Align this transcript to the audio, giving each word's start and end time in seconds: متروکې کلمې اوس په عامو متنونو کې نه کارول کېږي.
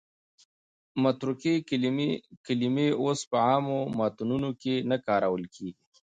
متروکې 1.03 1.53
کلمې 2.49 2.87
اوس 3.01 3.19
په 3.31 3.37
عامو 3.47 3.79
متنونو 3.97 4.49
کې 4.61 4.75
نه 4.89 4.97
کارول 5.07 5.43
کېږي. 5.55 5.81